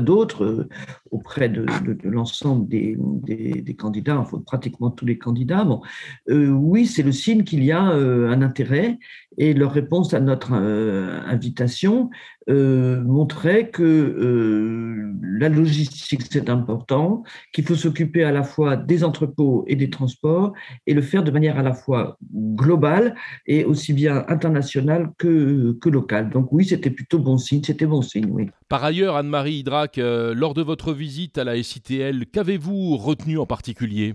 d'autres, 0.00 0.44
euh, 0.44 0.68
auprès 1.10 1.48
de, 1.48 1.66
l'ensemble 2.04 2.68
des, 2.68 2.96
des, 2.98 3.74
candidats, 3.74 4.18
enfin 4.18 4.40
pratiquement 4.46 4.90
tous 4.90 5.04
les 5.04 5.18
candidats. 5.18 5.64
Bon, 5.64 5.82
oui, 6.28 6.86
c'est 6.86 7.02
le 7.02 7.12
signe 7.12 7.42
qu'il 7.42 7.64
y 7.64 7.72
a 7.72 7.82
un 7.82 8.40
intérêt 8.40 8.98
et 9.38 9.54
leur 9.54 9.72
réponse 9.72 10.14
à 10.14 10.20
notre 10.20 10.52
invitation 10.52 12.10
montrait 12.48 13.70
que 13.70 15.12
la 15.38 15.48
logistique 15.48 16.22
c'est 16.30 16.50
important, 16.50 17.22
qu'il 17.52 17.64
faut 17.64 17.74
s'occuper 17.74 18.24
à 18.24 18.32
la 18.32 18.42
fois 18.42 18.76
des 18.76 19.04
entrepôts 19.04 19.64
et 19.66 19.76
des 19.76 19.90
transports 19.90 20.52
et 20.86 20.94
le 20.94 21.02
faire 21.02 21.22
de 21.22 21.30
manière 21.30 21.58
à 21.58 21.62
la 21.62 21.72
fois 21.72 22.18
globale 22.34 23.14
et 23.46 23.64
aussi 23.64 23.92
bien 23.92 24.24
internationale 24.28 25.10
que, 25.18 25.76
que 25.80 25.88
locale. 25.88 26.30
Donc 26.30 26.52
oui, 26.52 26.64
c'était 26.64 26.90
plutôt 26.90 27.18
bon 27.18 27.38
signe, 27.38 27.62
c'était 27.62 27.86
bon 27.86 28.02
signe, 28.02 28.28
oui. 28.30 28.48
Par 28.68 28.84
ailleurs, 28.84 29.16
Anne-Marie 29.16 29.56
Hydrac, 29.56 29.98
euh, 29.98 30.34
lors 30.34 30.54
de 30.54 30.62
votre 30.62 30.92
visite 30.92 31.38
à 31.38 31.44
la 31.44 31.62
SITL, 31.62 32.26
qu'avez-vous 32.32 32.96
retenu 32.96 33.38
en 33.38 33.46
particulier? 33.46 34.14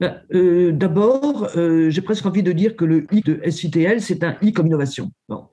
Ben, 0.00 0.20
euh, 0.32 0.70
D'abord, 0.72 1.48
euh, 1.56 1.90
j'ai 1.90 2.02
presque 2.02 2.24
envie 2.26 2.44
de 2.44 2.52
dire 2.52 2.76
que 2.76 2.84
le 2.84 3.06
I 3.12 3.22
de 3.22 3.40
SITL, 3.50 4.00
c'est 4.00 4.22
un 4.22 4.36
I 4.40 4.52
comme 4.52 4.68
innovation. 4.68 5.10
Bon. 5.28 5.46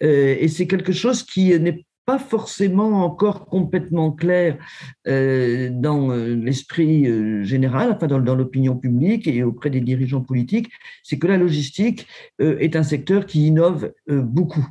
et 0.00 0.48
c'est 0.48 0.66
quelque 0.66 0.92
chose 0.92 1.22
qui 1.22 1.56
n'est 1.60 1.84
pas 2.06 2.18
forcément 2.18 3.04
encore 3.04 3.46
complètement 3.46 4.10
clair 4.10 4.58
euh, 5.06 5.70
dans 5.72 6.10
euh, 6.10 6.34
l'esprit 6.34 7.06
euh, 7.06 7.44
général, 7.44 7.92
enfin 7.92 8.06
dans, 8.06 8.34
l'opinion 8.34 8.76
publique 8.76 9.28
et 9.28 9.42
auprès 9.42 9.70
des 9.70 9.80
dirigeants 9.80 10.22
politiques, 10.22 10.70
c'est 11.02 11.18
que 11.18 11.26
la 11.26 11.36
logistique 11.36 12.06
est 12.38 12.76
un 12.76 12.82
secteur 12.82 13.26
qui 13.26 13.46
innove 13.46 13.92
beaucoup. 14.08 14.66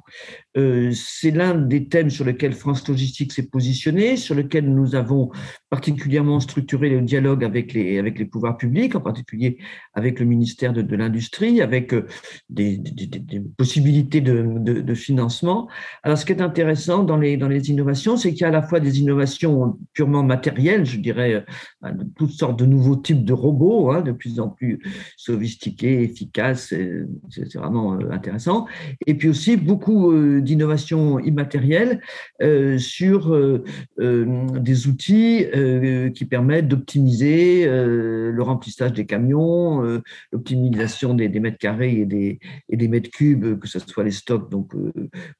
c'est 0.55 1.31
l'un 1.31 1.55
des 1.55 1.87
thèmes 1.87 2.09
sur 2.09 2.25
lesquels 2.25 2.53
France 2.53 2.87
Logistique 2.87 3.31
s'est 3.31 3.47
positionnée, 3.47 4.17
sur 4.17 4.35
lequel 4.35 4.73
nous 4.73 4.95
avons 4.95 5.31
particulièrement 5.69 6.39
structuré 6.39 6.89
le 6.89 7.01
dialogue 7.01 7.43
avec 7.43 7.73
les, 7.73 7.99
avec 7.99 8.17
les 8.17 8.25
pouvoirs 8.25 8.57
publics, 8.57 8.95
en 8.95 9.01
particulier 9.01 9.57
avec 9.93 10.19
le 10.19 10.25
ministère 10.25 10.73
de, 10.73 10.95
l'Industrie, 10.95 11.61
avec 11.61 11.93
des, 12.49 12.77
des, 12.77 13.39
possibilités 13.57 14.21
de, 14.21 14.93
financement. 14.93 15.69
Alors, 16.03 16.17
ce 16.17 16.25
qui 16.25 16.31
est 16.31 16.41
intéressant 16.41 17.03
dans 17.03 17.17
les, 17.17 17.37
dans 17.37 17.47
les 17.47 17.69
innovations, 17.69 18.17
c'est 18.17 18.31
qu'il 18.31 18.41
y 18.41 18.45
a 18.45 18.47
à 18.47 18.51
la 18.51 18.61
fois 18.61 18.79
des 18.79 18.99
innovations 18.99 19.77
purement 19.93 20.23
matérielles, 20.23 20.85
je 20.85 20.97
dirais, 20.97 21.45
euh, 21.85 21.91
toutes 22.15 22.31
sortes 22.31 22.59
de 22.59 22.65
nouveaux 22.65 22.95
types 22.95 23.23
de 23.23 23.33
robots, 23.33 23.91
hein, 23.91 24.01
de 24.01 24.11
plus 24.11 24.39
en 24.39 24.49
plus 24.49 24.79
sophistiqués, 25.17 26.03
efficaces, 26.03 26.73
c'est 27.29 27.55
vraiment 27.55 27.93
euh, 27.93 28.11
intéressant. 28.11 28.65
Et 29.05 29.15
puis 29.15 29.29
aussi 29.29 29.57
beaucoup 29.57 30.11
euh, 30.11 30.41
d'innovations 30.41 31.19
immatérielles 31.19 32.01
sur 32.77 33.37
des 33.99 34.87
outils 34.87 35.45
qui 36.13 36.25
permettent 36.25 36.67
d'optimiser 36.67 37.65
le 37.65 38.41
remplissage 38.41 38.93
des 38.93 39.05
camions, 39.05 40.01
l'optimisation 40.31 41.13
des, 41.13 41.29
mètres 41.39 41.57
carrés 41.57 41.99
et 41.99 42.05
des, 42.05 42.87
mètres 42.87 43.09
cubes, 43.09 43.59
que 43.59 43.67
ce 43.67 43.79
soit 43.79 44.03
les 44.03 44.11
stocks 44.11 44.49
donc, 44.49 44.73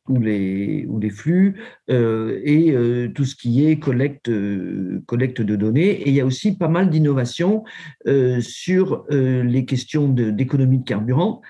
ou, 0.07 0.19
les, 0.19 0.85
ou 0.87 0.99
les 0.99 1.09
flux, 1.09 1.55
euh, 1.89 2.39
et 2.43 2.71
euh, 2.71 3.09
tout 3.13 3.25
ce 3.25 3.35
qui 3.35 3.65
est 3.65 3.79
collecte, 3.79 4.29
euh, 4.29 5.01
collecte 5.05 5.41
de 5.41 5.55
données. 5.55 6.01
Et 6.01 6.09
il 6.09 6.15
y 6.15 6.21
a 6.21 6.25
aussi 6.25 6.57
pas 6.57 6.67
mal 6.67 6.89
d'innovations 6.89 7.63
sur 8.39 9.05
les 9.09 9.65
questions 9.65 10.09
d'économie 10.09 10.79
de, 10.79 10.83
carburant. 10.83 11.41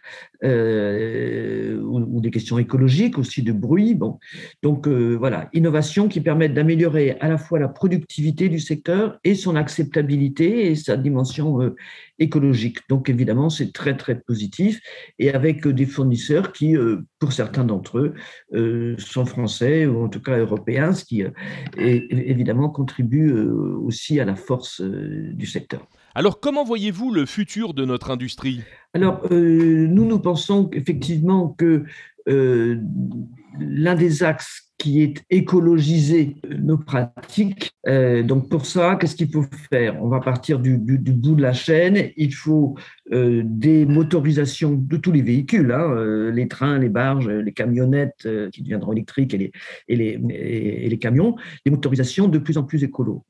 Ou, 0.43 2.21
des 2.21 2.31
questions 2.31 2.59
écologiques 2.59 3.17
aussi 3.17 3.43
de 3.43 3.51
bruit. 3.51 3.95
Bon, 3.95 4.19
donc 4.61 4.87
voilà, 4.87 5.49
innovation 5.53 6.07
qui 6.07 6.21
permettent 6.21 6.53
d'améliorer 6.53 7.17
à 7.19 7.27
la 7.27 7.37
fois 7.37 7.59
la 7.59 7.67
productivité 7.67 8.49
du 8.49 8.59
secteur 8.59 9.19
et 9.23 9.35
son 9.35 9.55
acceptabilité 9.55 10.71
et 10.71 10.75
sa 10.75 10.97
dimension 10.97 11.73
écologique. 12.19 12.79
Donc 12.89 13.09
évidemment, 13.09 13.49
c'est 13.49 13.71
très 13.71 13.95
très 13.95 14.19
positif 14.19 14.81
et 15.17 15.31
avec 15.31 15.67
des 15.67 15.85
fournisseurs 15.85 16.51
qui, 16.51 16.75
pour 17.19 17.33
certains 17.33 17.63
d'entre 17.63 17.99
eux, 17.99 18.95
sont 18.97 19.25
français 19.25 19.85
ou 19.85 20.03
en 20.03 20.09
tout 20.09 20.21
cas 20.21 20.37
européen, 20.37 20.93
ce 20.93 21.05
qui 21.05 21.23
euh, 21.23 21.31
évidemment 21.77 22.69
contribue 22.69 23.31
euh, 23.31 23.77
aussi 23.81 24.19
à 24.19 24.25
la 24.25 24.35
force 24.35 24.81
euh, 24.81 25.31
du 25.33 25.45
secteur. 25.45 25.87
Alors 26.19 26.41
comment 26.41 26.65
voyez-vous 26.65 27.13
le 27.13 27.25
futur 27.25 27.73
de 27.73 27.85
notre 27.85 28.11
industrie? 28.11 28.61
Alors 28.93 29.25
nous, 29.31 30.03
nous 30.03 30.19
pensons 30.19 30.69
effectivement 30.73 31.55
que 31.57 31.85
l'un 32.27 33.95
des 33.95 34.21
axes 34.23 34.69
qui 34.77 35.01
est 35.01 35.23
écologiser 35.29 36.35
nos 36.57 36.77
pratiques. 36.77 37.71
Euh, 37.87 38.23
donc 38.23 38.49
pour 38.49 38.65
ça, 38.65 38.95
qu'est-ce 38.95 39.15
qu'il 39.15 39.31
faut 39.31 39.45
faire? 39.71 40.01
On 40.03 40.09
va 40.09 40.19
partir 40.19 40.59
du, 40.59 40.77
du, 40.77 40.97
du, 40.97 41.11
bout 41.11 41.35
de 41.35 41.41
la 41.41 41.53
chaîne. 41.53 42.11
Il 42.17 42.33
faut 42.33 42.75
euh, 43.11 43.41
des 43.43 43.85
motorisations 43.85 44.73
de 44.73 44.97
tous 44.97 45.11
les 45.11 45.21
véhicules, 45.21 45.71
hein, 45.71 45.91
euh, 45.91 46.31
les 46.31 46.47
trains, 46.47 46.77
les 46.77 46.89
barges, 46.89 47.27
les 47.27 47.51
camionnettes 47.51 48.25
euh, 48.25 48.49
qui 48.49 48.61
deviendront 48.61 48.91
électriques 48.91 49.33
et 49.33 49.51
les, 49.89 50.99
camions, 50.99 51.35
des 51.65 51.71
motorisations 51.71 52.27
de 52.27 52.37
plus 52.37 52.57
en 52.57 52.63
plus 52.63 52.83
écolo. 52.83 53.23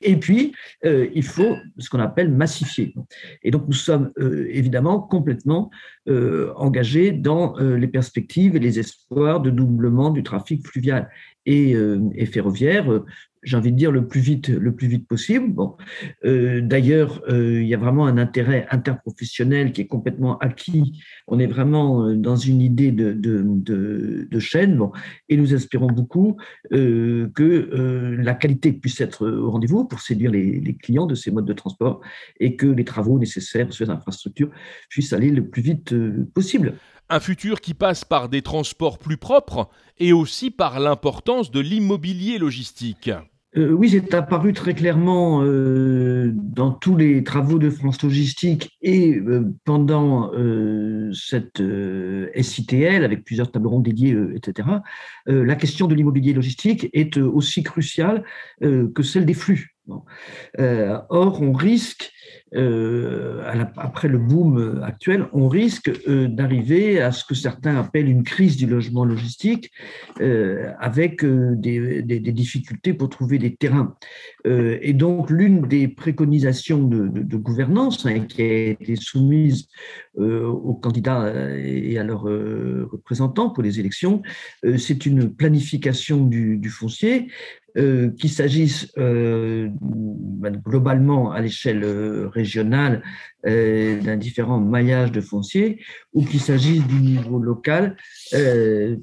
Et 0.00 0.16
puis, 0.16 0.54
euh, 0.84 1.08
il 1.14 1.24
faut 1.24 1.56
ce 1.78 1.90
qu'on 1.90 2.00
appelle 2.00 2.30
massifier. 2.32 2.94
Et 3.42 3.50
donc 3.50 3.66
nous 3.66 3.74
sommes 3.74 4.10
évidemment 4.18 5.00
complètement 5.00 5.70
engagés 6.56 7.12
dans 7.12 7.54
les 7.58 7.88
perspectives 7.88 8.56
et 8.56 8.58
les 8.58 8.78
espoirs 8.78 9.40
de 9.40 9.50
doublement 9.50 10.10
du 10.10 10.22
trafic 10.22 10.66
fluvial 10.66 11.08
et, 11.48 11.74
euh, 11.74 12.10
ferroviaire 12.30 12.92
euh, 12.92 13.06
j'ai 13.42 13.56
envie 13.56 13.72
de 13.72 13.76
dire 13.76 13.90
le 13.90 14.06
plus 14.06 14.20
vite, 14.20 14.48
le 14.48 14.74
plus 14.74 14.88
vite 14.88 15.06
possible. 15.06 15.52
Bon, 15.52 15.76
euh, 16.24 16.60
d'ailleurs, 16.60 17.22
il 17.28 17.66
y 17.66 17.74
a 17.74 17.78
vraiment 17.78 18.06
un 18.06 18.18
intérêt 18.18 18.66
interprofessionnel 18.70 19.72
qui 19.72 19.82
est 19.82 19.86
complètement 19.86 20.38
acquis. 20.38 21.00
On 21.26 21.38
est 21.38 21.46
vraiment 21.46 22.12
dans 22.14 22.36
une 22.36 22.60
idée 22.60 22.92
de, 22.92 23.12
de, 23.12 23.42
de, 23.44 24.28
de 24.30 24.38
chaîne. 24.38 24.76
Bon, 24.76 24.92
et 25.28 25.36
nous 25.36 25.54
espérons 25.54 25.88
beaucoup 25.88 26.36
que 26.70 28.16
la 28.18 28.34
qualité 28.34 28.72
puisse 28.72 29.00
être 29.00 29.26
au 29.26 29.50
rendez-vous 29.50 29.84
pour 29.84 30.00
séduire 30.00 30.30
les, 30.30 30.60
les, 30.60 30.76
clients 30.76 31.06
de 31.06 31.14
ces 31.14 31.30
modes 31.30 31.46
de 31.46 31.52
transport 31.52 32.00
et 32.40 32.56
que 32.56 32.66
les 32.66 32.84
travaux 32.84 33.18
nécessaires 33.18 33.72
sur 33.72 33.84
les 33.84 33.90
infrastructures 33.90 34.50
puissent 34.88 35.12
aller 35.12 35.30
le 35.30 35.46
plus 35.48 35.62
vite 35.62 35.94
possible. 36.34 36.74
Un 37.10 37.20
futur 37.20 37.62
qui 37.62 37.72
passe 37.72 38.04
par 38.04 38.28
des 38.28 38.42
transports 38.42 38.98
plus 38.98 39.16
propres 39.16 39.70
et 39.98 40.12
aussi 40.12 40.50
par 40.50 40.78
l'importance 40.78 41.50
de 41.50 41.60
l'immobilier 41.60 42.36
logistique. 42.36 43.10
Euh, 43.56 43.70
oui, 43.72 43.88
c'est 43.88 44.12
apparu 44.12 44.52
très 44.52 44.74
clairement 44.74 45.42
euh, 45.42 46.30
dans 46.34 46.70
tous 46.70 46.96
les 46.96 47.24
travaux 47.24 47.58
de 47.58 47.70
France 47.70 48.02
Logistique 48.02 48.76
et 48.82 49.16
euh, 49.16 49.54
pendant 49.64 50.30
cette 51.14 51.62
SITL 52.40 53.04
avec 53.04 53.24
plusieurs 53.24 53.50
tables 53.50 53.68
rondes 53.68 53.84
dédiées, 53.84 54.16
etc. 54.34 54.68
la 55.26 55.54
question 55.54 55.86
de 55.86 55.94
l'immobilier 55.94 56.34
logistique 56.34 56.90
est 56.92 57.16
aussi 57.16 57.62
cruciale 57.62 58.22
que 58.60 59.02
celle 59.02 59.24
des 59.24 59.34
flux. 59.34 59.76
Or, 60.58 61.42
on 61.42 61.52
risque 61.52 62.12
après 62.52 64.08
le 64.08 64.18
boom 64.18 64.80
actuel, 64.82 65.26
on 65.32 65.48
risque 65.48 65.90
d'arriver 66.08 67.00
à 67.00 67.12
ce 67.12 67.24
que 67.24 67.34
certains 67.34 67.76
appellent 67.76 68.08
une 68.08 68.22
crise 68.22 68.56
du 68.56 68.66
logement 68.66 69.04
logistique, 69.04 69.70
avec 70.18 71.24
des, 71.24 72.02
difficultés 72.02 72.94
pour 72.94 73.10
trouver 73.10 73.38
des 73.38 73.54
terrains. 73.54 73.96
et 74.46 74.92
donc, 74.92 75.30
l'une 75.30 75.62
des 75.62 75.88
préconisations 75.88 76.82
de, 76.82 77.36
gouvernance 77.36 78.06
hein, 78.06 78.20
qui 78.20 78.42
a 78.42 78.66
été 78.68 78.96
soumise 78.96 79.68
aux 80.18 80.74
candidats 80.74 81.32
et 81.58 81.98
à 81.98 82.04
leurs 82.04 82.22
représentants 82.22 83.50
pour 83.50 83.62
les 83.62 83.78
élections, 83.78 84.22
c'est 84.78 85.06
une 85.06 85.34
planification 85.34 86.24
du 86.24 86.70
foncier 86.70 87.28
euh, 87.76 88.10
qu'il 88.12 88.30
s'agisse 88.30 88.90
euh, 88.96 89.68
ben, 89.80 90.56
globalement 90.56 91.32
à 91.32 91.40
l'échelle 91.42 91.84
euh, 91.84 92.28
régionale 92.28 93.02
d'un 93.44 94.16
différent 94.16 94.58
maillage 94.58 95.12
de 95.12 95.20
foncier 95.20 95.80
ou 96.12 96.24
qu'il 96.24 96.40
s'agisse 96.40 96.84
du 96.86 97.00
niveau 97.00 97.38
local 97.38 97.96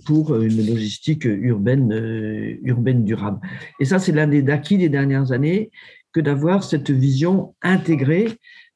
pour 0.05 0.35
une 0.35 0.67
logistique 0.67 1.23
urbaine, 1.23 2.59
urbaine 2.63 3.05
durable. 3.05 3.39
Et 3.79 3.85
ça, 3.85 3.97
c'est 3.97 4.11
l'un 4.11 4.27
des 4.27 4.47
acquis 4.51 4.77
des 4.77 4.89
dernières 4.89 5.31
années 5.31 5.71
que 6.11 6.19
d'avoir 6.19 6.63
cette 6.65 6.91
vision 6.91 7.55
intégrée 7.61 8.27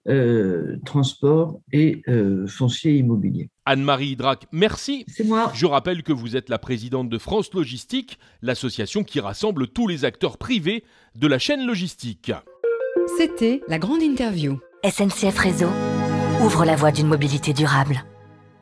euh, 0.07 0.77
transport 0.85 1.59
et 1.71 2.01
euh, 2.07 2.47
foncier 2.47 2.97
immobilier. 2.97 3.49
Anne-Marie 3.65 4.15
Drac, 4.15 4.47
merci. 4.51 5.03
C'est 5.07 5.25
moi. 5.25 5.51
Je 5.53 5.65
rappelle 5.65 6.03
que 6.03 6.13
vous 6.13 6.35
êtes 6.35 6.49
la 6.49 6.57
présidente 6.57 7.09
de 7.09 7.17
France 7.17 7.53
Logistique, 7.53 8.17
l'association 8.41 9.03
qui 9.03 9.19
rassemble 9.19 9.67
tous 9.67 9.87
les 9.87 10.05
acteurs 10.05 10.37
privés 10.37 10.83
de 11.15 11.27
la 11.27 11.37
chaîne 11.37 11.65
logistique. 11.65 12.31
C'était 13.17 13.61
la 13.67 13.77
grande 13.77 14.01
interview. 14.01 14.59
SNCF 14.83 15.37
Réseau 15.37 15.69
ouvre 16.41 16.63
la 16.63 16.75
voie 16.75 16.91
d'une 16.91 17.07
mobilité 17.07 17.51
durable. 17.53 18.03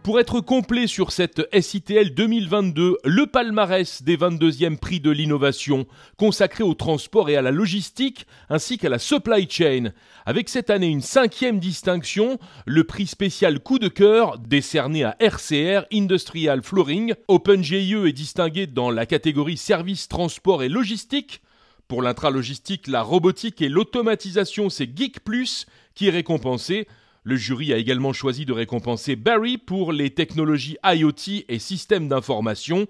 Pour 0.07 0.21
être 0.21 0.39
complet 0.39 0.87
sur 0.87 1.11
cette 1.11 1.53
SITL 1.53 2.13
2022, 2.13 2.99
le 3.03 3.25
palmarès 3.25 4.03
des 4.03 4.15
22e 4.15 4.77
prix 4.77 5.01
de 5.01 5.11
l'innovation 5.11 5.85
consacré 6.15 6.63
au 6.63 6.75
transport 6.75 7.29
et 7.29 7.35
à 7.35 7.41
la 7.41 7.51
logistique 7.51 8.25
ainsi 8.49 8.77
qu'à 8.77 8.87
la 8.87 8.99
supply 8.99 9.49
chain. 9.49 9.91
Avec 10.25 10.47
cette 10.47 10.69
année 10.69 10.87
une 10.87 11.01
cinquième 11.01 11.59
distinction, 11.59 12.39
le 12.65 12.85
prix 12.85 13.05
spécial 13.05 13.59
coup 13.59 13.79
de 13.79 13.89
cœur 13.89 14.39
décerné 14.39 15.03
à 15.03 15.17
RCR 15.19 15.85
Industrial 15.91 16.63
Flooring. 16.63 17.13
OpenGIE 17.27 18.07
est 18.07 18.13
distingué 18.13 18.65
dans 18.65 18.91
la 18.91 19.05
catégorie 19.05 19.57
services, 19.57 20.07
transport 20.07 20.63
et 20.63 20.69
logistique. 20.69 21.41
Pour 21.89 22.01
l'intralogistique, 22.01 22.87
la 22.87 23.01
robotique 23.01 23.61
et 23.61 23.67
l'automatisation, 23.67 24.69
c'est 24.69 24.89
Geek 24.97 25.25
Plus 25.25 25.65
qui 25.95 26.07
est 26.07 26.11
récompensé. 26.11 26.87
Le 27.27 27.35
jury 27.35 27.73
a 27.73 27.77
également 27.77 28.13
choisi 28.13 28.45
de 28.45 28.53
récompenser 28.53 29.17
Barry 29.17 29.57
pour 29.57 29.91
les 29.91 30.11
technologies 30.11 30.77
IoT 30.81 31.43
et 31.49 31.59
systèmes 31.59 32.07
d'information 32.07 32.87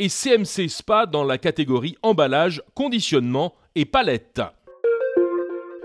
et 0.00 0.08
CMC 0.08 0.68
Spa 0.68 1.06
dans 1.06 1.22
la 1.22 1.38
catégorie 1.38 1.94
emballage, 2.02 2.64
conditionnement 2.74 3.54
et 3.76 3.84
palette. 3.84 4.42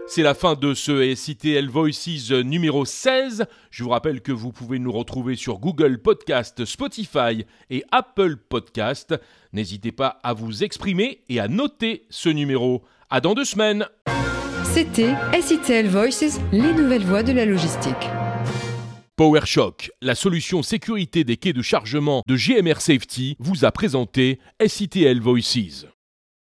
C'est 0.07 0.23
la 0.23 0.33
fin 0.33 0.55
de 0.55 0.73
ce 0.73 1.13
SITL 1.13 1.69
Voices 1.69 2.31
numéro 2.43 2.85
16. 2.85 3.45
Je 3.69 3.83
vous 3.83 3.91
rappelle 3.91 4.21
que 4.21 4.31
vous 4.31 4.51
pouvez 4.51 4.79
nous 4.79 4.91
retrouver 4.91 5.35
sur 5.35 5.59
Google 5.59 5.99
Podcast, 5.99 6.65
Spotify 6.65 7.45
et 7.69 7.83
Apple 7.91 8.37
Podcast. 8.37 9.13
N'hésitez 9.53 9.91
pas 9.91 10.19
à 10.23 10.33
vous 10.33 10.63
exprimer 10.63 11.21
et 11.29 11.39
à 11.39 11.47
noter 11.47 12.07
ce 12.09 12.29
numéro. 12.29 12.81
À 13.11 13.21
dans 13.21 13.35
deux 13.35 13.45
semaines. 13.45 13.85
C'était 14.73 15.13
SITL 15.41 15.89
Voices, 15.89 16.39
les 16.53 16.71
nouvelles 16.71 17.03
voies 17.03 17.23
de 17.23 17.33
la 17.33 17.45
logistique. 17.45 17.93
PowerShock, 19.17 19.91
la 20.01 20.15
solution 20.15 20.63
sécurité 20.63 21.25
des 21.25 21.35
quais 21.35 21.51
de 21.51 21.61
chargement 21.61 22.23
de 22.25 22.37
GMR 22.37 22.79
Safety, 22.79 23.35
vous 23.39 23.65
a 23.65 23.73
présenté 23.73 24.39
SITL 24.65 25.19
Voices. 25.19 25.87